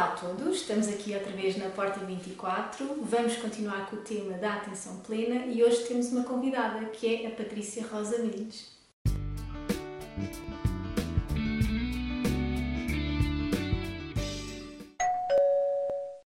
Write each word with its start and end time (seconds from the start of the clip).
Olá 0.00 0.14
a 0.14 0.16
todos, 0.16 0.62
estamos 0.62 0.88
aqui 0.88 1.12
outra 1.12 1.30
vez 1.32 1.58
na 1.58 1.68
Porta 1.68 2.00
24. 2.00 3.02
Vamos 3.02 3.36
continuar 3.36 3.84
com 3.90 3.96
o 3.96 3.98
tema 3.98 4.38
da 4.38 4.54
atenção 4.54 4.96
plena 5.06 5.44
e 5.44 5.62
hoje 5.62 5.84
temos 5.84 6.10
uma 6.10 6.24
convidada 6.24 6.86
que 6.86 7.22
é 7.22 7.26
a 7.26 7.30
Patrícia 7.30 7.84
Rosa 7.86 8.16
Mendes. 8.16 8.70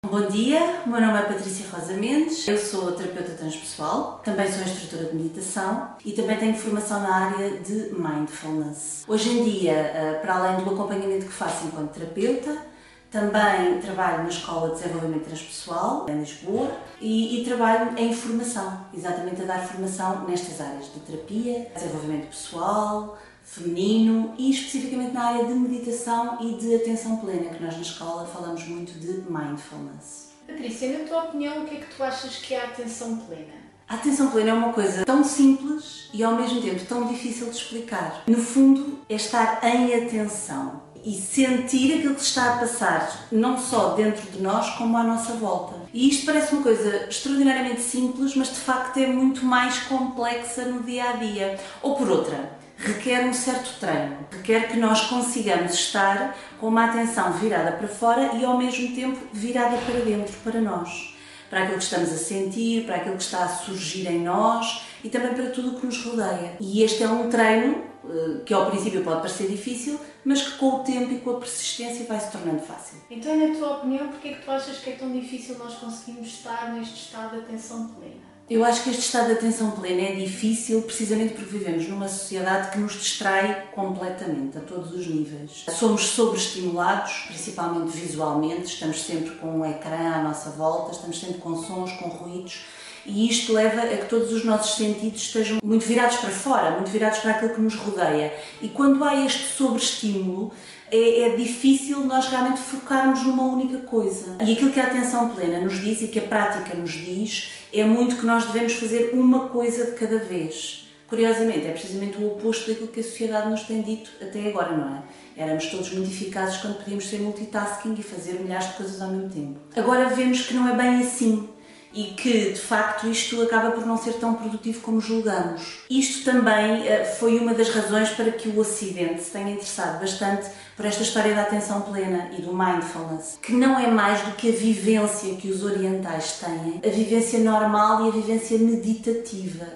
Bom 0.03 0.29
dia, 0.29 0.83
meu 0.85 1.01
nome 1.01 1.19
é 1.19 1.23
Patrícia 1.23 1.67
Rosa 1.71 1.95
Mendes, 1.95 2.46
eu 2.46 2.59
sou 2.59 2.93
terapeuta 2.93 3.33
transpessoal, 3.33 4.21
também 4.23 4.46
sou 4.53 4.62
instrutora 4.62 5.07
de 5.07 5.17
meditação 5.17 5.96
e 6.05 6.12
também 6.12 6.37
tenho 6.37 6.55
formação 6.55 7.01
na 7.01 7.31
área 7.31 7.59
de 7.61 7.95
mindfulness. 7.95 9.05
Hoje 9.09 9.31
em 9.31 9.43
dia, 9.43 9.73
eh, 9.73 10.19
para 10.21 10.35
além 10.35 10.62
do 10.62 10.71
acompanhamento 10.71 11.25
que 11.25 11.33
faço 11.33 11.67
enquanto 11.67 11.95
terapeuta, 11.95 12.73
também 13.15 13.79
trabalho 13.81 14.25
na 14.25 14.29
Escola 14.29 14.71
de 14.71 14.83
Desenvolvimento 14.83 15.27
Transpessoal, 15.27 16.05
em 16.11 16.19
Lisboa, 16.19 16.69
e, 17.01 17.41
e, 17.41 17.45
trabalho 17.45 17.97
em 17.97 18.12
formação, 18.12 18.80
exatamente 18.93 19.41
a 19.41 19.45
dar 19.45 19.61
formação 19.61 20.25
nestas 20.27 20.61
áreas 20.61 20.93
de 20.93 20.98
terapia, 20.98 21.71
desenvolvimento 21.73 22.27
pessoal, 22.27 23.16
feminino 23.45 24.35
e 24.37 24.51
especificamente 24.51 25.12
na 25.12 25.27
área 25.27 25.45
de 25.45 25.55
meditação 25.55 26.38
e 26.41 26.55
de 26.55 26.74
atenção 26.74 27.19
plena, 27.19 27.55
que 27.55 27.62
nós 27.62 27.77
na 27.77 27.83
escola 27.83 28.27
falamos 28.27 28.66
muito 28.66 28.98
de 28.98 29.23
mindfulness. 29.30 30.30
Patrícia, 30.49 30.99
na 30.99 31.05
tua 31.05 31.24
opinião, 31.24 31.62
o 31.62 31.66
que 31.66 31.77
é 31.77 31.80
que 31.80 31.95
tu 31.95 32.02
achas 32.02 32.37
que 32.38 32.52
é 32.52 32.62
a 32.62 32.65
atenção 32.65 33.19
plena? 33.19 33.62
A 33.87 33.95
atenção 33.95 34.29
plena 34.30 34.51
é 34.51 34.55
uma 34.55 34.73
coisa 34.73 35.05
tão 35.05 35.23
simples 35.23 36.09
e 36.12 36.24
ao 36.24 36.35
mesmo 36.35 36.60
tempo 36.60 36.85
tão 36.87 37.07
difícil 37.07 37.49
de 37.49 37.57
explicar. 37.57 38.24
No 38.27 38.38
fundo, 38.38 38.99
é 39.09 39.15
estar 39.15 39.62
em 39.62 39.95
atenção 39.95 40.83
e 41.05 41.13
sentir 41.13 41.99
aquilo 41.99 42.15
que 42.15 42.23
está 42.23 42.55
a 42.55 42.59
passar, 42.59 43.27
não 43.31 43.59
só 43.59 43.91
dentro 43.91 44.31
de 44.31 44.41
nós, 44.41 44.71
como 44.77 44.97
à 44.97 45.03
nossa 45.03 45.35
volta. 45.35 45.75
E 45.93 46.09
isto 46.09 46.25
parece 46.25 46.55
uma 46.55 46.63
coisa 46.63 47.07
extraordinariamente 47.09 47.83
simples, 47.83 48.35
mas 48.35 48.49
de 48.49 48.57
facto 48.57 48.96
é 48.96 49.07
muito 49.07 49.45
mais 49.45 49.80
complexa 49.80 50.65
no 50.65 50.83
dia 50.83 51.11
a 51.11 51.13
dia. 51.13 51.61
Ou 51.83 51.95
por 51.95 52.09
outra, 52.09 52.59
requer 52.77 53.27
um 53.27 53.35
certo 53.35 53.79
treino, 53.79 54.16
requer 54.30 54.69
que 54.69 54.79
nós 54.79 55.02
consigamos 55.02 55.74
estar 55.74 56.37
com 56.59 56.69
uma 56.69 56.87
atenção 56.87 57.33
virada 57.33 57.73
para 57.73 57.89
fora 57.89 58.30
e 58.35 58.45
ao 58.45 58.57
mesmo 58.57 58.95
tempo 58.95 59.18
virada 59.33 59.77
para 59.77 60.01
dentro, 60.01 60.35
para 60.43 60.61
nós, 60.61 61.15
para 61.51 61.65
aquilo 61.65 61.79
que 61.79 61.85
estamos 61.85 62.11
a 62.13 62.16
sentir, 62.16 62.85
para 62.87 62.96
aquilo 62.96 63.16
que 63.16 63.23
está 63.23 63.45
a 63.45 63.49
surgir 63.49 64.06
em 64.06 64.21
nós 64.21 64.83
e 65.05 65.11
também 65.11 65.34
para 65.34 65.50
tudo 65.50 65.77
o 65.77 65.81
que 65.81 65.87
nos 65.87 66.03
rodeia. 66.03 66.56
E 66.59 66.83
este 66.83 67.03
é 67.03 67.09
um 67.09 67.28
treino 67.28 67.84
eh, 68.09 68.41
que 68.44 68.55
ao 68.55 68.71
princípio 68.71 69.05
pode 69.05 69.21
parecer 69.21 69.49
difícil, 69.49 70.00
mas 70.25 70.43
que 70.43 70.59
com 70.59 70.77
o 70.77 70.78
tempo 70.81 71.12
e 71.12 71.19
com 71.19 71.31
a 71.31 71.41
persistência 71.41 72.06
vai 72.06 72.19
se 72.19 72.33
tornando 72.33 72.62
fácil. 72.62 72.99
Então, 73.11 73.37
na 73.37 73.55
tua 73.55 73.78
opinião, 73.78 74.09
porquê 74.09 74.28
é 74.28 74.33
que 74.34 74.44
tu 74.44 74.50
achas 74.50 74.78
que 74.78 74.91
é 74.91 74.93
tão 74.94 75.12
difícil 75.12 75.59
nós 75.59 75.75
conseguirmos 75.75 76.28
estar 76.28 76.72
neste 76.72 77.06
estado 77.06 77.37
de 77.37 77.43
atenção 77.43 77.89
plena? 77.89 78.34
Eu 78.49 78.62
acho 78.62 78.83
que 78.83 78.91
este 78.91 79.00
estado 79.00 79.28
de 79.28 79.33
atenção 79.33 79.71
plena 79.71 80.03
é 80.03 80.15
difícil 80.17 80.83
precisamente 80.83 81.33
porque 81.33 81.56
vivemos 81.56 81.89
numa 81.89 82.06
sociedade 82.06 82.72
que 82.72 82.78
nos 82.78 82.93
distrai 82.93 83.69
completamente, 83.72 84.59
a 84.59 84.61
todos 84.61 84.93
os 84.93 85.06
níveis. 85.06 85.65
Somos 85.71 86.03
sobreestimulados, 86.09 87.25
principalmente 87.28 87.97
visualmente, 87.97 88.65
estamos 88.65 89.03
sempre 89.03 89.31
com 89.37 89.61
um 89.61 89.65
ecrã 89.65 90.17
à 90.17 90.22
nossa 90.22 90.50
volta, 90.50 90.93
estamos 90.93 91.19
sempre 91.19 91.39
com 91.39 91.56
sons, 91.56 91.93
com 91.93 92.11
ruídos, 92.11 92.67
e 93.06 93.28
isto 93.28 93.53
leva 93.53 93.83
a 93.83 93.97
que 93.97 94.09
todos 94.09 94.33
os 94.33 94.44
nossos 94.44 94.77
sentidos 94.77 95.22
estejam 95.22 95.59
muito 95.62 95.84
virados 95.84 96.16
para 96.16 96.31
fora, 96.31 96.71
muito 96.72 96.91
virados 96.91 97.19
para 97.19 97.33
aquilo 97.33 97.55
que 97.55 97.61
nos 97.61 97.75
rodeia. 97.75 98.33
E 98.62 98.69
quando 98.69 99.03
há 99.05 99.25
este 99.25 99.56
sobreestímulo, 99.56 100.53
é, 100.91 101.21
é, 101.22 101.37
difícil 101.37 102.05
nós 102.05 102.28
realmente 102.28 102.61
focarmos 102.61 103.22
numa 103.22 103.44
única 103.44 103.78
coisa. 103.78 104.37
E 104.41 104.53
aquilo 104.53 104.71
que 104.71 104.81
a 104.81 104.84
atenção 104.84 105.31
plena 105.31 105.61
nos 105.61 105.81
diz 105.81 106.03
e 106.03 106.09
que 106.09 106.19
a 106.19 106.22
prática 106.22 106.75
nos 106.77 106.93
diz 106.93 107.53
é 107.72 107.84
muito 107.84 108.16
que 108.16 108.27
nós 108.27 108.44
devemos 108.47 108.75
fazer 108.75 109.11
uma 109.12 109.49
coisa 109.49 109.87
de 109.87 109.93
cada 109.93 110.19
vez. 110.19 110.89
Curiosamente, 111.09 111.67
é 111.67 111.71
precisamente 111.71 112.17
o 112.19 112.27
oposto 112.28 112.71
daquilo 112.71 112.89
que 112.89 113.01
a 113.01 113.03
sociedade 113.03 113.51
nos 113.51 113.62
tem 113.65 113.83
dito 113.83 114.11
até 114.23 114.49
agora, 114.49 114.77
não 114.77 114.97
é? 114.97 115.03
Éramos 115.37 115.67
todos 115.67 115.91
muito 115.93 116.09
eficazes 116.09 116.59
quando 116.59 116.78
podíamos 116.78 117.07
ser 117.09 117.21
multitasking 117.21 117.95
e 117.99 118.03
fazer 118.03 118.34
milhares 118.34 118.69
de 118.69 118.75
coisas 118.75 119.03
ao 119.03 119.11
mesmo 119.11 119.28
tempo. 119.28 119.61
Agora 119.77 120.09
vemos 120.09 120.43
que 120.43 120.55
não 120.55 120.69
é 120.69 120.75
bem 120.75 121.01
assim 121.03 121.49
e 121.94 122.06
que 122.06 122.53
de 122.53 122.60
facto 122.60 123.06
isto 123.06 123.41
acaba 123.41 123.71
por 123.71 123.87
não 123.87 123.97
ser 123.97 124.15
tão 124.15 124.34
produtivo 124.34 124.81
como 124.81 125.00
julgamos. 125.00 125.78
Isto 125.88 126.25
também 126.25 126.87
eh, 126.88 127.05
foi 127.05 127.38
uma 127.38 127.55
das 127.55 127.69
razões 127.69 128.10
para 128.10 128.32
que 128.32 128.49
o 128.49 128.59
Ocidente 128.59 129.22
se 129.22 129.31
tenha 129.31 129.53
interessado 129.53 130.00
bastante 130.00 130.50
por 130.77 130.84
esta 130.84 131.04
história 131.04 131.34
da 131.34 131.43
atenção 131.43 131.83
plena 131.83 132.31
e 132.37 132.43
do 132.43 132.53
mindfulness, 132.53 133.38
que 133.41 133.53
não 133.53 133.78
é 133.78 133.87
mais 133.87 134.21
do 134.22 134.33
que 134.33 134.49
a 134.49 134.53
vivência 134.53 135.37
que 135.37 135.49
os 135.49 135.62
orientais 135.62 136.41
têm, 136.41 136.81
a 136.84 136.93
vivência 136.93 137.38
normal 137.38 138.04
e 138.04 138.09
a 138.09 138.12
vivência 138.12 138.59
meditativa. 138.59 139.66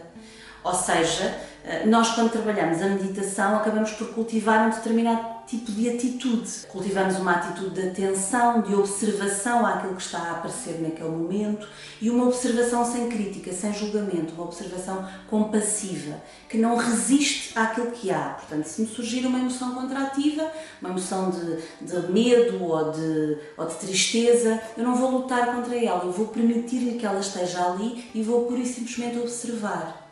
Ou 0.64 0.74
seja, 0.74 1.38
nós 1.86 2.14
quando 2.14 2.30
trabalhamos 2.30 2.80
a 2.80 2.86
meditação 2.86 3.56
acabamos 3.56 3.90
por 3.92 4.08
cultivar 4.14 4.66
um 4.66 4.70
determinado 4.70 5.38
tipo 5.46 5.72
de 5.72 5.88
atitude. 5.88 6.50
Cultivamos 6.68 7.16
uma 7.16 7.32
atitude 7.32 7.70
de 7.70 7.88
atenção, 7.88 8.60
de 8.60 8.74
observação 8.74 9.64
àquilo 9.66 9.96
que 9.96 10.02
está 10.02 10.18
a 10.18 10.30
aparecer 10.32 10.80
naquele 10.80 11.08
momento 11.08 11.66
e 12.00 12.10
uma 12.10 12.24
observação 12.24 12.84
sem 12.84 13.08
crítica, 13.08 13.52
sem 13.52 13.72
julgamento, 13.72 14.34
uma 14.34 14.44
observação 14.44 15.08
compassiva, 15.28 16.16
que 16.48 16.58
não 16.58 16.76
resiste 16.76 17.58
àquilo 17.58 17.90
que 17.90 18.10
há. 18.10 18.36
Portanto, 18.38 18.64
se 18.64 18.82
me 18.82 18.86
surgir 18.86 19.26
uma 19.26 19.38
emoção 19.38 19.74
contrativa, 19.74 20.50
uma 20.80 20.90
emoção 20.90 21.30
de, 21.30 21.56
de 21.80 22.12
medo 22.12 22.62
ou 22.62 22.92
de, 22.92 23.38
ou 23.56 23.66
de 23.66 23.74
tristeza, 23.74 24.60
eu 24.76 24.84
não 24.84 24.94
vou 24.94 25.10
lutar 25.10 25.54
contra 25.54 25.74
ela, 25.74 26.04
eu 26.04 26.12
vou 26.12 26.28
permitir-lhe 26.28 26.98
que 26.98 27.06
ela 27.06 27.20
esteja 27.20 27.70
ali 27.70 28.10
e 28.14 28.22
vou 28.22 28.44
pura 28.44 28.60
e 28.60 28.66
simplesmente 28.66 29.18
observar. 29.18 30.07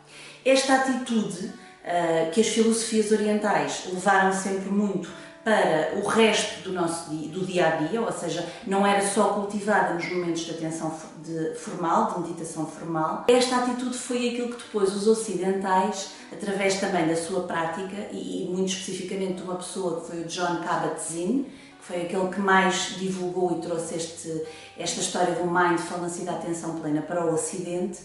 Esta 0.47 0.75
atitude 0.75 1.47
uh, 1.47 2.31
que 2.31 2.39
as 2.39 2.47
filosofias 2.47 3.11
orientais 3.11 3.83
levaram 3.91 4.31
sempre 4.31 4.69
muito 4.69 5.09
para 5.43 5.99
o 6.01 6.07
resto 6.07 6.63
do 6.63 6.71
nosso 6.71 7.09
dia, 7.09 7.29
do 7.29 7.45
dia 7.45 7.67
a 7.67 7.71
dia, 7.71 8.01
ou 8.01 8.11
seja, 8.13 8.47
não 8.65 8.87
era 8.87 9.05
só 9.05 9.33
cultivada 9.33 9.93
nos 9.93 10.09
momentos 10.09 10.45
de 10.45 10.51
atenção 10.51 10.97
de, 11.21 11.53
formal, 11.55 12.13
de 12.13 12.19
meditação 12.21 12.65
formal. 12.65 13.25
Esta 13.27 13.57
atitude 13.57 13.97
foi 13.97 14.29
aquilo 14.29 14.53
que 14.53 14.63
depois 14.63 14.95
os 14.95 15.05
ocidentais, 15.05 16.11
através 16.31 16.79
também 16.79 17.07
da 17.07 17.15
sua 17.17 17.43
prática 17.43 18.07
e, 18.13 18.43
e 18.43 18.49
muito 18.49 18.69
especificamente 18.69 19.35
de 19.35 19.43
uma 19.43 19.55
pessoa 19.55 19.99
que 19.99 20.07
foi 20.07 20.21
o 20.21 20.25
John 20.25 20.61
Kabat-Zinn, 20.61 21.45
foi 21.87 22.01
aquele 22.01 22.27
que 22.27 22.41
mais 22.41 22.97
divulgou 22.97 23.57
e 23.57 23.61
trouxe 23.61 23.95
este, 23.95 24.43
esta 24.77 24.99
história 24.99 25.35
do 25.35 25.45
mindfulness 25.45 26.19
e 26.19 26.21
da 26.23 26.33
atenção 26.33 26.75
plena 26.81 27.01
para 27.01 27.25
o 27.25 27.33
Ocidente, 27.33 27.99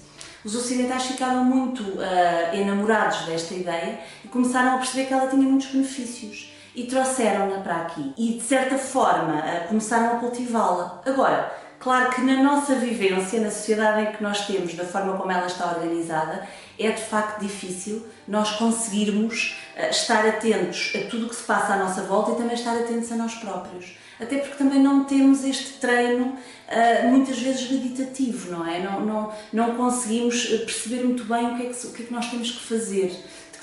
os 0.44 0.54
ocidentais 0.54 1.04
ficaram 1.04 1.44
muito 1.44 1.82
uh, 1.82 2.54
enamorados 2.54 3.26
desta 3.26 3.54
ideia 3.54 3.98
e 4.24 4.28
começaram 4.28 4.74
a 4.74 4.78
perceber 4.78 5.06
que 5.06 5.14
ela 5.14 5.26
tinha 5.26 5.42
muitos 5.42 5.68
benefícios 5.68 6.52
e 6.74 6.84
trouxeram-na 6.84 7.60
para 7.60 7.76
aqui 7.76 8.14
e 8.16 8.34
de 8.34 8.42
certa 8.42 8.78
forma 8.78 9.42
começaram 9.68 10.16
a 10.16 10.20
cultivá-la. 10.20 11.02
Agora, 11.04 11.52
claro 11.82 12.10
que 12.14 12.20
na 12.20 12.42
nossa 12.42 12.74
vivência, 12.76 13.40
na 13.40 13.50
sociedade 13.50 14.02
em 14.02 14.12
que 14.12 14.22
nós 14.22 14.46
temos, 14.46 14.74
da 14.74 14.84
forma 14.84 15.16
como 15.16 15.30
ela 15.30 15.46
está 15.46 15.70
organizada, 15.72 16.46
é 16.78 16.90
de 16.90 17.02
facto 17.02 17.40
difícil 17.40 18.06
nós 18.26 18.52
conseguirmos 18.52 19.56
eh, 19.76 19.90
estar 19.90 20.26
atentos 20.26 20.92
a 20.94 21.08
tudo 21.08 21.26
o 21.26 21.28
que 21.28 21.36
se 21.36 21.44
passa 21.44 21.74
à 21.74 21.76
nossa 21.76 22.02
volta 22.02 22.32
e 22.32 22.36
também 22.36 22.54
estar 22.54 22.76
atentos 22.76 23.10
a 23.12 23.16
nós 23.16 23.34
próprios. 23.34 23.96
Até 24.20 24.38
porque 24.38 24.56
também 24.56 24.80
não 24.80 25.04
temos 25.04 25.44
este 25.44 25.74
treino 25.74 26.36
eh, 26.68 27.06
muitas 27.08 27.38
vezes 27.38 27.70
meditativo, 27.70 28.52
não 28.52 28.66
é? 28.66 28.78
Não, 28.78 29.00
não, 29.00 29.32
não 29.52 29.74
conseguimos 29.76 30.48
eh, 30.52 30.58
perceber 30.58 31.04
muito 31.04 31.24
bem 31.24 31.52
o 31.52 31.56
que, 31.56 31.66
é 31.66 31.70
que, 31.70 31.86
o 31.86 31.92
que 31.92 32.02
é 32.02 32.06
que 32.06 32.12
nós 32.12 32.30
temos 32.30 32.50
que 32.50 32.60
fazer 32.60 33.12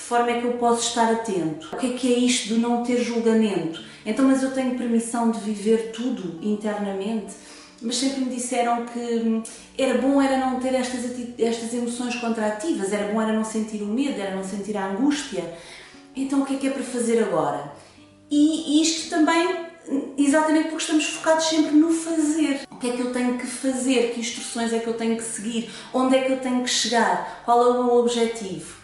forma 0.09 0.31
é 0.31 0.41
que 0.41 0.47
eu 0.47 0.53
posso 0.53 0.89
estar 0.89 1.11
atento? 1.11 1.69
O 1.71 1.77
que 1.77 1.93
é 1.93 1.95
que 1.95 2.11
é 2.11 2.17
isto 2.17 2.55
de 2.55 2.59
não 2.59 2.83
ter 2.83 3.03
julgamento? 3.03 3.83
Então, 4.03 4.25
mas 4.25 4.41
eu 4.41 4.51
tenho 4.51 4.75
permissão 4.75 5.29
de 5.29 5.39
viver 5.39 5.91
tudo 5.91 6.39
internamente? 6.41 7.35
Mas 7.81 7.95
sempre 7.95 8.21
me 8.21 8.35
disseram 8.35 8.85
que 8.85 8.99
hum, 8.99 9.43
era 9.77 10.01
bom 10.01 10.21
era 10.21 10.37
não 10.37 10.59
ter 10.59 10.73
estas, 10.75 11.05
estas 11.37 11.73
emoções 11.73 12.15
contrativas, 12.15 12.91
era 12.91 13.13
bom 13.13 13.21
era 13.21 13.31
não 13.31 13.43
sentir 13.43 13.81
o 13.81 13.87
medo, 13.87 14.19
era 14.19 14.35
não 14.35 14.43
sentir 14.43 14.75
a 14.75 14.87
angústia. 14.87 15.53
Então, 16.15 16.41
o 16.41 16.45
que 16.45 16.55
é 16.55 16.57
que 16.57 16.67
é 16.67 16.71
para 16.71 16.83
fazer 16.83 17.23
agora? 17.23 17.71
E 18.29 18.81
isto 18.81 19.09
também 19.09 19.69
exatamente 20.17 20.69
porque 20.69 20.83
estamos 20.83 21.05
focados 21.05 21.45
sempre 21.45 21.75
no 21.75 21.91
fazer. 21.91 22.61
O 22.69 22.75
que 22.77 22.89
é 22.89 22.93
que 22.95 23.01
eu 23.01 23.11
tenho 23.11 23.37
que 23.37 23.47
fazer? 23.47 24.13
Que 24.13 24.19
instruções 24.19 24.71
é 24.73 24.79
que 24.79 24.87
eu 24.87 24.93
tenho 24.93 25.15
que 25.15 25.23
seguir? 25.23 25.69
Onde 25.93 26.17
é 26.17 26.21
que 26.23 26.31
eu 26.31 26.39
tenho 26.39 26.63
que 26.63 26.69
chegar? 26.69 27.41
Qual 27.45 27.61
é 27.61 27.69
o 27.69 27.83
meu 27.83 27.95
objetivo? 27.95 28.78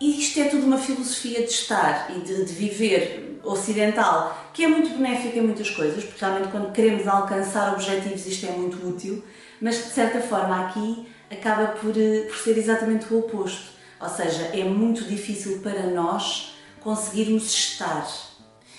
E 0.00 0.18
isto 0.18 0.40
é 0.40 0.44
tudo 0.44 0.64
uma 0.64 0.78
filosofia 0.78 1.40
de 1.40 1.50
estar 1.50 2.10
e 2.16 2.20
de, 2.20 2.44
de, 2.46 2.52
viver 2.54 3.38
ocidental 3.44 4.50
que 4.54 4.64
é 4.64 4.68
muito 4.68 4.96
benéfica 4.96 5.38
em 5.38 5.42
muitas 5.42 5.68
coisas, 5.70 6.02
porque 6.02 6.24
realmente 6.24 6.50
quando 6.50 6.72
queremos 6.72 7.06
alcançar 7.06 7.74
objetivos 7.74 8.26
isto 8.26 8.46
é 8.46 8.50
muito 8.50 8.88
útil, 8.88 9.22
mas 9.60 9.76
de 9.76 9.90
certa 9.90 10.20
forma 10.22 10.66
aqui 10.66 11.06
acaba 11.30 11.66
por, 11.68 11.94
eh, 11.96 12.22
por 12.22 12.36
ser 12.36 12.56
exatamente 12.56 13.12
o 13.12 13.18
oposto. 13.18 13.78
Ou 14.00 14.08
seja, 14.08 14.44
é 14.54 14.64
muito 14.64 15.04
difícil 15.04 15.58
para 15.58 15.82
nós 15.88 16.54
conseguirmos 16.80 17.52
estar. 17.52 18.08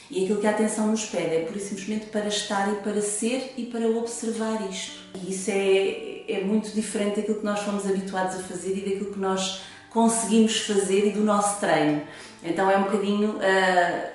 E 0.10 0.24
aquilo 0.24 0.42
que 0.42 0.48
a 0.48 0.50
atenção 0.50 0.88
nos 0.88 1.06
pede 1.06 1.36
é 1.36 1.46
pura 1.46 1.58
e 1.58 1.62
simplesmente 1.62 2.08
para 2.08 2.28
estar 2.28 2.74
e 2.74 2.78
para 2.78 3.00
ser 3.00 3.54
e 3.56 3.68
para 3.68 3.88
observar 3.88 4.68
isto. 4.70 5.00
E 5.16 5.32
isso 5.32 5.52
é, 5.52 6.24
é 6.28 6.44
muito 6.44 6.72
diferente 6.72 7.18
daquilo 7.18 7.38
que 7.38 7.46
nós 7.46 7.60
fomos 7.60 7.86
habituados 7.86 8.36
a 8.36 8.40
fazer 8.40 8.76
e 8.76 8.82
daquilo 8.82 9.14
que 9.14 9.20
nós 9.20 9.62
conseguimos 9.92 10.62
fazer 10.62 11.08
e 11.08 11.12
do 11.12 11.22
nosso 11.22 11.60
treino. 11.60 12.02
Então 12.44 12.70
é 12.70 12.78
um 12.78 12.84
bocadinho 12.84 13.38
uh, 13.38 14.10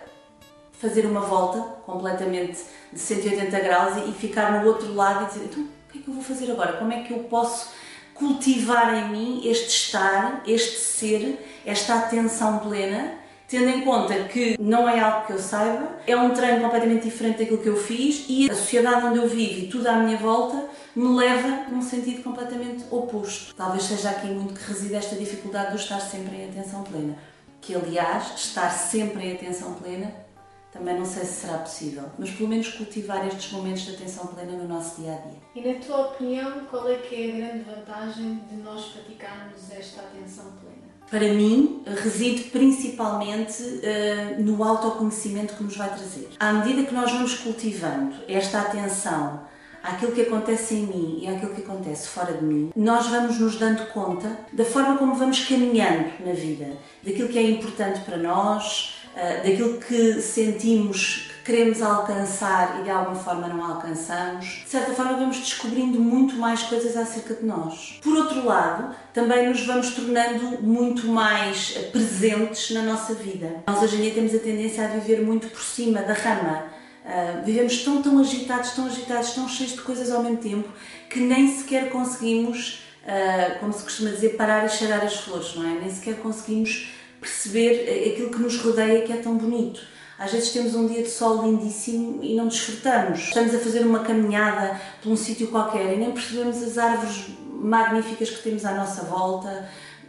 fazer 0.72 1.06
uma 1.06 1.20
volta 1.20 1.60
completamente 1.84 2.64
de 2.92 2.98
180 2.98 3.60
graus 3.60 3.96
e, 3.96 4.10
e 4.10 4.12
ficar 4.12 4.60
no 4.60 4.66
outro 4.66 4.92
lado 4.94 5.24
e 5.24 5.26
dizer: 5.28 5.44
então, 5.44 5.62
o 5.62 5.92
que 5.92 5.98
é 5.98 6.02
que 6.02 6.08
eu 6.08 6.14
vou 6.14 6.22
fazer 6.22 6.50
agora? 6.50 6.74
Como 6.74 6.92
é 6.92 7.02
que 7.02 7.12
eu 7.12 7.20
posso 7.24 7.70
cultivar 8.14 8.94
em 8.94 9.08
mim 9.10 9.40
este 9.44 9.68
estar, 9.68 10.42
este 10.46 10.78
ser, 10.78 11.46
esta 11.64 11.94
atenção 11.94 12.58
plena? 12.58 13.25
Tendo 13.48 13.68
em 13.68 13.82
conta 13.82 14.14
que 14.24 14.56
não 14.60 14.88
é 14.88 14.98
algo 15.00 15.26
que 15.26 15.32
eu 15.32 15.38
saiba, 15.38 15.96
é 16.06 16.16
um 16.16 16.30
treino 16.34 16.62
completamente 16.62 17.04
diferente 17.04 17.38
daquilo 17.38 17.58
que 17.58 17.68
eu 17.68 17.76
fiz 17.76 18.26
e 18.28 18.50
a 18.50 18.54
sociedade 18.54 19.06
onde 19.06 19.18
eu 19.18 19.28
vivo 19.28 19.60
e 19.60 19.68
tudo 19.68 19.86
à 19.86 19.94
minha 19.94 20.16
volta 20.16 20.68
me 20.94 21.16
leva 21.16 21.70
num 21.70 21.82
sentido 21.82 22.22
completamente 22.22 22.84
oposto. 22.90 23.54
Talvez 23.54 23.84
seja 23.84 24.10
aqui 24.10 24.26
muito 24.28 24.54
que 24.54 24.66
reside 24.66 24.94
esta 24.94 25.14
dificuldade 25.16 25.72
de 25.72 25.82
estar 25.82 26.00
sempre 26.00 26.36
em 26.36 26.48
atenção 26.48 26.82
plena. 26.82 27.16
Que, 27.60 27.74
aliás, 27.74 28.34
estar 28.36 28.70
sempre 28.70 29.26
em 29.26 29.32
atenção 29.34 29.74
plena 29.74 30.26
também 30.72 30.98
não 30.98 31.06
sei 31.06 31.24
se 31.24 31.40
será 31.40 31.58
possível, 31.58 32.04
mas 32.18 32.30
pelo 32.30 32.50
menos 32.50 32.68
cultivar 32.68 33.26
estes 33.26 33.50
momentos 33.52 33.82
de 33.82 33.94
atenção 33.94 34.26
plena 34.26 34.52
no 34.52 34.68
nosso 34.68 35.00
dia 35.00 35.14
a 35.14 35.16
dia. 35.16 35.38
E 35.54 35.72
na 35.72 35.80
tua 35.80 36.08
opinião, 36.08 36.66
qual 36.66 36.86
é 36.88 36.96
que 36.96 37.14
é 37.14 37.32
a 37.32 37.36
grande 37.36 37.64
vantagem 37.64 38.40
de 38.50 38.56
nós 38.56 38.84
praticarmos 38.86 39.70
esta 39.70 40.02
atenção 40.02 40.52
plena? 40.60 40.95
Para 41.10 41.32
mim, 41.32 41.82
reside 42.02 42.44
principalmente 42.44 43.62
uh, 43.62 44.42
no 44.42 44.62
autoconhecimento 44.62 45.54
que 45.54 45.62
nos 45.62 45.76
vai 45.76 45.88
trazer. 45.88 46.28
À 46.38 46.52
medida 46.52 46.84
que 46.84 46.94
nós 46.94 47.12
vamos 47.12 47.34
cultivando 47.34 48.16
esta 48.28 48.60
atenção 48.60 49.40
àquilo 49.82 50.12
que 50.12 50.22
acontece 50.22 50.74
em 50.74 50.86
mim 50.86 51.18
e 51.22 51.28
àquilo 51.28 51.54
que 51.54 51.62
acontece 51.62 52.08
fora 52.08 52.32
de 52.32 52.44
mim, 52.44 52.72
nós 52.74 53.06
vamos 53.06 53.38
nos 53.38 53.56
dando 53.56 53.86
conta 53.92 54.36
da 54.52 54.64
forma 54.64 54.98
como 54.98 55.14
vamos 55.14 55.44
caminhando 55.44 56.10
na 56.24 56.32
vida, 56.32 56.76
daquilo 57.04 57.28
que 57.28 57.38
é 57.38 57.42
importante 57.42 58.00
para 58.00 58.16
nós, 58.16 58.96
uh, 59.14 59.48
daquilo 59.48 59.78
que 59.78 60.20
sentimos 60.20 61.30
queremos 61.46 61.80
alcançar 61.80 62.80
e 62.80 62.82
de 62.82 62.90
alguma 62.90 63.14
forma 63.14 63.46
não 63.46 63.64
alcançamos, 63.64 64.44
de 64.64 64.68
certa 64.68 64.92
forma 64.92 65.16
vamos 65.16 65.36
descobrindo 65.36 66.00
muito 66.00 66.34
mais 66.34 66.64
coisas 66.64 66.96
acerca 66.96 67.34
de 67.34 67.46
nós. 67.46 68.00
Por 68.02 68.16
outro 68.16 68.44
lado, 68.44 68.92
também 69.14 69.48
nos 69.48 69.64
vamos 69.64 69.94
tornando 69.94 70.60
muito 70.60 71.06
mais 71.06 71.70
presentes 71.92 72.72
na 72.72 72.82
nossa 72.82 73.14
vida. 73.14 73.62
Nós 73.68 73.80
hoje 73.80 73.96
em 73.96 74.00
dia 74.00 74.14
temos 74.14 74.34
a 74.34 74.40
tendência 74.40 74.84
a 74.84 74.88
viver 74.88 75.22
muito 75.22 75.46
por 75.46 75.62
cima 75.62 76.02
da 76.02 76.14
rama. 76.14 76.64
Uh, 77.04 77.44
vivemos 77.44 77.84
tão, 77.84 78.02
tão 78.02 78.18
agitados, 78.18 78.72
tão 78.72 78.86
agitados, 78.86 79.30
tão 79.30 79.48
cheios 79.48 79.74
de 79.74 79.82
coisas 79.82 80.10
ao 80.10 80.24
mesmo 80.24 80.38
tempo 80.38 80.68
que 81.08 81.20
nem 81.20 81.56
sequer 81.56 81.90
conseguimos, 81.90 82.82
uh, 83.04 83.60
como 83.60 83.72
se 83.72 83.84
costuma 83.84 84.10
dizer, 84.10 84.30
parar 84.30 84.66
e 84.66 84.68
cheirar 84.68 85.04
as 85.04 85.14
flores, 85.14 85.54
não 85.54 85.64
é? 85.64 85.78
Nem 85.78 85.90
sequer 85.90 86.16
conseguimos 86.16 86.88
perceber 87.20 88.10
aquilo 88.10 88.30
que 88.30 88.40
nos 88.40 88.58
rodeia 88.60 89.02
que 89.02 89.12
é 89.12 89.18
tão 89.18 89.36
bonito. 89.36 89.94
Às 90.18 90.32
vezes 90.32 90.50
temos 90.50 90.74
um 90.74 90.86
dia 90.86 91.02
de 91.02 91.10
sol 91.10 91.42
lindíssimo 91.44 92.22
e 92.22 92.34
não 92.34 92.48
desfrutamos. 92.48 93.20
Estamos 93.20 93.54
a 93.54 93.58
fazer 93.58 93.80
uma 93.80 93.98
caminhada 93.98 94.80
por 95.02 95.12
um 95.12 95.16
sítio 95.16 95.48
qualquer 95.48 95.92
e 95.92 95.96
nem 95.98 96.10
percebemos 96.10 96.62
as 96.62 96.78
árvores 96.78 97.26
magníficas 97.50 98.30
que 98.30 98.42
temos 98.42 98.64
à 98.64 98.72
nossa 98.72 99.02
volta. 99.02 99.68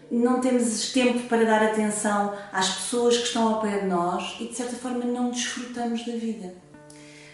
Não 0.09 0.39
temos 0.39 0.93
tempo 0.93 1.27
para 1.27 1.43
dar 1.43 1.61
atenção 1.61 2.33
às 2.53 2.69
pessoas 2.69 3.17
que 3.17 3.23
estão 3.23 3.55
ao 3.55 3.61
pé 3.61 3.79
de 3.79 3.87
nós 3.87 4.37
e, 4.39 4.45
de 4.45 4.55
certa 4.55 4.77
forma, 4.77 5.03
não 5.03 5.29
desfrutamos 5.29 6.05
da 6.05 6.13
vida. 6.13 6.55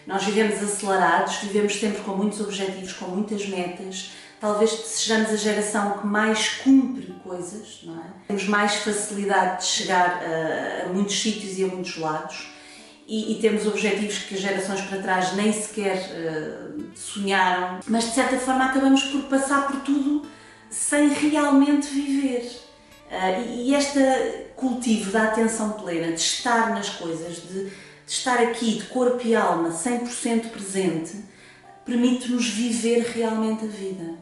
Nós 0.04 0.24
vivemos 0.24 0.60
acelerados, 0.60 1.36
vivemos 1.36 1.76
sempre 1.76 2.02
com 2.02 2.16
muitos 2.16 2.40
objetivos, 2.40 2.92
com 2.94 3.06
muitas 3.06 3.46
metas. 3.48 4.10
Talvez 4.40 4.70
sejamos 4.70 5.30
a 5.30 5.36
geração 5.36 5.98
que 5.98 6.06
mais 6.08 6.48
cumpre 6.48 7.14
coisas, 7.22 7.82
não 7.84 7.94
é? 7.94 8.06
Temos 8.26 8.48
mais 8.48 8.74
facilidade 8.74 9.60
de 9.60 9.64
chegar 9.64 10.20
a, 10.24 10.86
a 10.86 10.92
muitos 10.92 11.18
sítios 11.22 11.56
e 11.56 11.64
a 11.64 11.68
muitos 11.68 11.96
lados 11.96 12.53
e, 13.06 13.32
e, 13.32 13.40
temos 13.40 13.66
objetivos 13.66 14.18
que 14.20 14.36
gerações 14.36 14.80
para 14.82 15.02
trás 15.02 15.34
nem 15.34 15.52
sequer 15.52 15.96
uh, 15.96 16.82
sonharam, 16.94 17.80
mas 17.86 18.04
de 18.04 18.10
certa 18.12 18.38
forma 18.38 18.64
acabamos 18.64 19.04
por 19.04 19.24
passar 19.24 19.66
por 19.66 19.80
tudo 19.80 20.22
sem 20.70 21.08
realmente 21.08 21.88
viver. 21.88 22.50
Uh, 23.10 23.42
e, 23.46 23.70
e 23.70 23.74
este 23.74 24.00
cultivo 24.56 25.10
da 25.10 25.24
atenção 25.24 25.72
plena, 25.72 26.12
de 26.12 26.20
estar 26.20 26.70
nas 26.70 26.88
coisas, 26.88 27.36
de, 27.36 27.64
de 27.66 27.72
estar 28.06 28.38
aqui 28.40 28.76
de 28.76 28.84
corpo 28.84 29.20
e 29.26 29.36
alma 29.36 29.68
100% 29.68 30.48
presente, 30.48 31.12
permite-nos 31.84 32.48
viver 32.48 33.02
realmente 33.14 33.66
a 33.66 33.68
vida. 33.68 34.14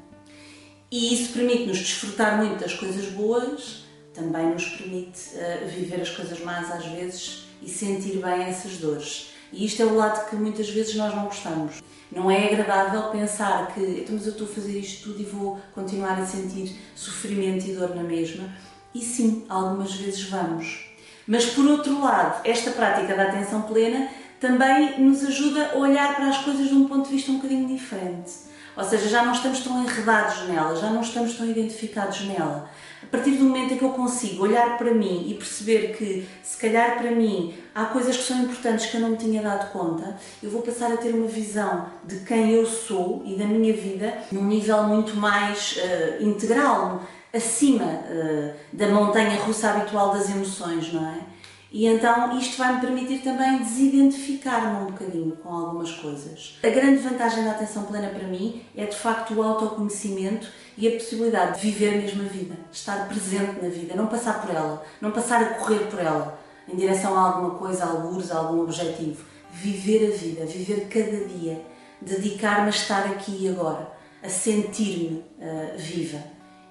E 0.91 1.15
isso 1.15 1.33
permite-nos 1.33 1.79
desfrutar 1.79 2.37
muito 2.37 2.59
das 2.61 2.75
coisas 2.75 3.07
boas, 3.13 3.85
também 4.13 4.47
nos 4.47 4.67
permite 4.67 5.21
uh, 5.37 5.69
viver 5.69 6.01
as 6.01 6.11
coisas 6.11 6.41
más 6.41 6.69
às 6.73 6.85
vezes 6.87 7.52
e 7.63 7.69
sentir 7.69 8.19
bem 8.19 8.43
essas 8.43 8.79
dores. 8.79 9.33
E 9.53 9.67
isto 9.67 9.83
é 9.83 9.85
o 9.85 9.95
lado 9.95 10.29
que 10.29 10.37
muitas 10.37 10.69
vezes 10.71 10.95
nós 10.95 11.15
não 11.15 11.25
gostamos. 11.25 11.83
Não 12.11 12.31
é 12.31 12.47
agradável 12.47 13.11
pensar 13.11 13.73
que 13.73 13.81
então, 13.81 14.15
mas 14.15 14.27
eu 14.27 14.33
estou 14.33 14.47
a 14.47 14.51
fazer 14.51 14.79
isto 14.79 15.05
tudo 15.05 15.21
e 15.21 15.25
vou 15.25 15.59
continuar 15.75 16.19
a 16.19 16.27
sentir 16.27 16.77
sofrimento 16.95 17.67
e 17.67 17.75
dor 17.75 17.95
na 17.95 18.03
mesma. 18.03 18.49
E 18.95 19.01
sim, 19.01 19.45
algumas 19.49 19.95
vezes 19.95 20.23
vamos. 20.25 20.91
Mas 21.27 21.47
por 21.47 21.65
outro 21.67 22.01
lado, 22.03 22.41
esta 22.45 22.71
prática 22.71 23.15
da 23.15 23.25
atenção 23.25 23.63
plena 23.63 24.09
também 24.41 25.01
nos 25.01 25.25
ajuda 25.25 25.71
a 25.73 25.79
olhar 25.79 26.17
para 26.17 26.29
as 26.29 26.39
coisas 26.39 26.69
de 26.69 26.75
um 26.75 26.89
ponto 26.89 27.09
de 27.09 27.15
vista 27.15 27.31
um 27.31 27.37
bocadinho 27.37 27.69
diferente. 27.69 28.31
Ou 28.77 28.85
seja, 28.85 29.09
já 29.09 29.25
não 29.25 29.33
estamos 29.33 29.61
tão 29.61 29.83
enredados 29.83 30.49
nela, 30.49 30.75
já 30.77 30.91
não 30.91 31.03
estamos 31.03 31.35
tão 31.35 31.47
identificados 31.47 32.23
nela 32.23 32.71
a 33.03 33.07
partir 33.07 33.33
do 33.33 33.45
momento 33.45 33.75
em 33.75 33.79
que 33.79 33.85
eu 33.85 33.91
consigo 33.91 34.45
olhar 34.45 34.79
para 34.79 34.95
mim 34.95 35.27
e 35.29 35.35
perceber 35.35 35.95
que, 35.97 36.27
se 36.43 36.57
calhar 36.57 36.97
para 36.99 37.11
mim, 37.11 37.55
há 37.75 37.87
coisas 37.87 38.17
que 38.17 38.23
são 38.23 38.39
importantes 38.43 38.87
que 38.87 38.97
eu 38.97 39.01
não 39.01 39.11
me 39.11 39.17
tinha 39.17 39.43
dado 39.43 39.71
conta, 39.73 40.17
eu 40.43 40.51
vou 40.51 40.63
passar 40.63 40.93
a 40.93 40.97
ter 40.97 41.13
uma 41.15 41.27
visão 41.27 41.87
de 42.05 42.21
quem 42.21 42.53
eu 42.53 42.65
sou 42.65 43.23
e 43.27 43.37
da 43.37 43.45
minha 43.45 43.73
vida 43.73 44.15
num 44.31 44.45
nível 44.45 44.85
muito 44.85 45.17
mais 45.17 45.77
uh, 45.77 46.23
integral, 46.23 47.03
acima 47.35 47.85
uh, 47.85 48.53
da 48.73 48.89
montanha 48.89 49.41
russa 49.41 49.71
habitual 49.71 50.13
das 50.13 50.31
emoções, 50.31 50.93
não 50.93 51.07
é? 51.07 51.32
E 51.73 51.87
então 51.87 52.39
isto 52.39 52.59
vai 52.59 52.75
me 52.75 52.81
permitir 52.83 53.23
também 53.23 53.57
desidentificar-me 53.59 54.83
um 54.83 54.87
bocadinho 54.93 55.35
com 55.37 55.49
algumas 55.49 55.91
coisas. 55.91 56.59
A 56.63 56.69
grande 56.69 56.99
vantagem 56.99 57.45
da 57.45 57.53
atenção 57.53 57.85
plena 57.85 58.11
para 58.11 58.29
mim 58.29 58.63
é 58.77 58.85
de 58.85 58.95
facto 58.95 59.33
o 59.33 59.43
autoconhecimento 59.43 60.49
e 60.77 60.87
a 60.87 60.91
possibilidade 60.93 61.59
de 61.59 61.71
viver 61.71 61.97
mesmo 61.97 62.23
a 62.23 62.27
vida, 62.27 62.57
estar 62.71 63.09
presente 63.09 63.63
na 63.63 63.71
vida, 63.71 63.97
não 63.97 64.07
passar 64.07 64.43
por 64.43 64.55
ela, 64.55 64.85
não 65.01 65.13
passar 65.13 65.43
a 65.43 65.55
correr 65.55 65.87
por 65.91 65.99
ela 65.99 66.39
em 66.69 66.77
direção 66.77 67.17
a 67.17 67.21
alguma 67.21 67.55
coisa, 67.59 67.85
a 67.85 67.89
alguns, 67.89 68.31
a 68.31 68.37
algum 68.37 68.61
objetivo. 68.63 69.25
Viver 69.51 70.13
a 70.13 70.17
vida, 70.17 70.45
viver 70.45 70.89
cada 70.89 71.25
dia, 71.27 71.65
dedicar-me 72.03 72.67
a 72.67 72.71
estar 72.71 73.07
aqui 73.07 73.39
e 73.41 73.49
agora, 73.49 73.93
a 74.23 74.29
sentir-me 74.29 75.25
uh, 75.39 75.79
viva. 75.79 76.19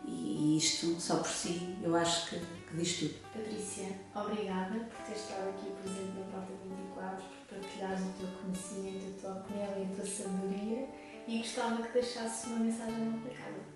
E 0.05 0.57
isto, 0.57 0.95
só 0.99 1.17
por 1.17 1.29
si, 1.29 1.75
eu 1.83 1.95
acho 1.95 2.29
que 2.29 2.60
que 2.60 2.60
diz 2.73 2.99
tudo. 2.99 3.15
Patrícia, 3.33 3.87
obrigada 4.15 4.79
por 4.79 5.05
ter 5.05 5.15
estado 5.15 5.49
aqui 5.49 5.71
presente 5.81 6.11
na 6.17 6.25
Porta 6.31 6.53
24, 6.63 7.23
por 7.49 7.57
partilhares 7.57 7.99
o 8.01 8.13
teu 8.19 8.29
conhecimento, 8.41 9.05
a 9.05 9.21
tua 9.21 9.41
opinião 9.41 9.69
e 9.77 9.91
a 9.91 9.95
tua 9.95 10.05
sabedoria 10.05 10.87
e 11.27 11.37
gostava 11.37 11.81
que 11.81 11.93
deixasses 11.93 12.47
uma 12.47 12.59
mensagem 12.59 12.99
lá 12.99 13.17
para 13.23 13.31
casa. 13.31 13.71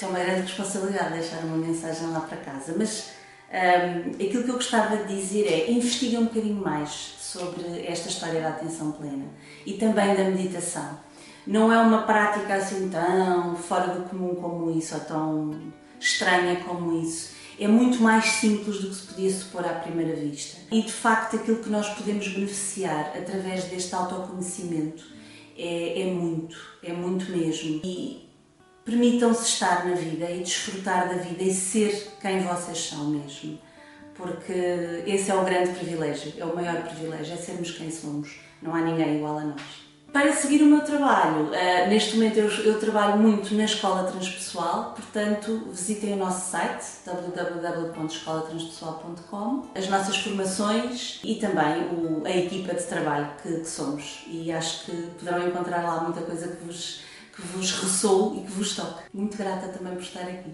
É 0.00 0.06
uma 0.06 0.18
grande 0.18 0.42
responsabilidade 0.42 1.12
deixar 1.12 1.44
uma 1.44 1.56
mensagem 1.56 2.08
lá 2.08 2.20
para 2.20 2.36
casa, 2.38 2.74
mas 2.76 3.12
um, 3.52 4.10
aquilo 4.10 4.44
que 4.44 4.50
eu 4.50 4.54
gostava 4.54 4.96
de 4.96 5.14
dizer 5.14 5.46
é 5.46 5.70
investiguem 5.70 6.18
um 6.18 6.24
bocadinho 6.24 6.60
mais 6.60 6.90
sobre 7.20 7.86
esta 7.86 8.08
história 8.08 8.40
da 8.40 8.48
atenção 8.48 8.92
plena 8.92 9.26
e 9.64 9.74
também 9.74 10.16
da 10.16 10.24
meditação. 10.24 10.98
Não 11.46 11.72
é 11.72 11.78
uma 11.78 12.02
prática 12.02 12.54
assim 12.54 12.88
tão 12.88 13.56
fora 13.56 13.94
do 13.94 14.08
comum 14.08 14.34
como 14.36 14.70
isso, 14.76 14.94
ou 14.94 15.00
tão 15.00 15.72
estranha 16.00 16.56
como 16.64 17.00
isso 17.00 17.41
é 17.58 17.68
muito 17.68 18.02
mais 18.02 18.24
simples 18.24 18.80
do 18.80 18.88
que 18.88 18.94
se 18.94 19.06
podia 19.06 19.30
supor 19.30 19.64
à 19.64 19.74
primeira 19.74 20.14
vista. 20.16 20.58
E 20.70 20.82
de 20.82 20.92
facto, 20.92 21.36
aquilo 21.36 21.58
que 21.58 21.68
nós 21.70 21.88
podemos 21.90 22.26
beneficiar 22.28 23.12
através 23.16 23.64
deste 23.64 23.94
autoconhecimento 23.94 25.04
é, 25.56 26.02
é 26.02 26.06
muito, 26.06 26.56
é 26.82 26.92
muito 26.92 27.30
mesmo. 27.30 27.80
E 27.84 28.28
permitam-se 28.84 29.46
estar 29.46 29.84
na 29.84 29.94
vida 29.94 30.30
e 30.30 30.40
desfrutar 30.40 31.08
da 31.08 31.16
vida 31.16 31.42
e 31.42 31.52
ser 31.52 32.12
quem 32.20 32.40
vocês 32.40 32.78
são 32.78 33.10
mesmo. 33.10 33.58
Porque 34.14 35.02
esse 35.06 35.30
é 35.30 35.34
o 35.34 35.44
grande 35.44 35.70
privilégio, 35.72 36.32
é 36.36 36.44
o 36.44 36.54
maior 36.54 36.82
privilégio, 36.82 37.34
é 37.34 37.36
sermos 37.36 37.70
quem 37.72 37.90
somos. 37.90 38.36
Não 38.60 38.74
há 38.74 38.80
ninguém 38.80 39.16
igual 39.16 39.38
a 39.38 39.44
nós. 39.44 39.81
Para 40.12 40.32
seguir 40.34 40.62
o 40.62 40.66
meu 40.66 40.84
trabalho, 40.84 41.46
uh, 41.46 41.88
neste 41.88 42.16
momento 42.16 42.36
eu, 42.36 42.50
eu, 42.64 42.78
trabalho 42.78 43.16
muito 43.16 43.54
na 43.54 43.64
Escola 43.64 44.04
Transpessoal, 44.04 44.92
portanto 44.94 45.68
visitem 45.70 46.12
o 46.12 46.16
nosso 46.16 46.50
site 46.50 46.84
www.escolatranspessoal.com, 47.06 49.68
as 49.74 49.88
nossas 49.88 50.18
formações 50.18 51.18
e 51.24 51.36
também 51.36 51.86
o, 51.86 52.20
a 52.26 52.30
equipa 52.30 52.74
de 52.74 52.82
trabalho 52.82 53.30
que, 53.42 53.60
que, 53.60 53.68
somos. 53.68 54.24
E 54.26 54.52
acho 54.52 54.84
que 54.84 54.92
poderão 55.18 55.48
encontrar 55.48 55.82
lá 55.82 56.02
muita 56.02 56.20
coisa 56.20 56.46
que 56.46 56.62
vos, 56.62 57.00
que 57.34 57.40
vos 57.40 57.72
ressoe 57.80 58.40
e 58.40 58.42
que 58.42 58.52
vos 58.52 58.76
toque. 58.76 59.04
Muito 59.14 59.38
grata 59.38 59.68
também 59.68 59.94
por 59.94 60.02
estar 60.02 60.24
aqui. 60.24 60.52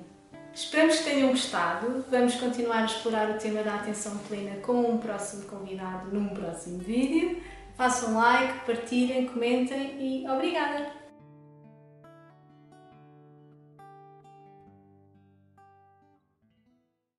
Esperamos 0.55 0.99
que 0.99 1.05
tenham 1.05 1.31
gostado. 1.31 2.05
Vamos 2.09 2.37
continuar 2.37 2.83
a 2.83 2.85
explorar 2.85 3.29
o 3.31 3.35
tema 3.35 3.65
da 3.65 3.75
atenção 3.75 4.17
plena 4.29 4.55
com 4.63 4.89
um 4.89 4.99
próximo 4.99 5.47
convidado 5.47 6.13
num 6.13 6.29
próximo 6.29 6.79
vídeo. 6.79 7.43
Façam 7.79 8.17
like, 8.17 8.67
partilhem, 8.67 9.29
comentem 9.29 9.95
e 10.01 10.29
obrigada! 10.29 10.98